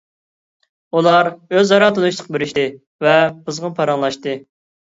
[0.99, 1.29] ئۇلار
[1.59, 2.65] ئۆزئارا تونۇشلۇق بېرىشتى
[3.07, 4.39] ۋە قىزغىن پاراڭلاشتى.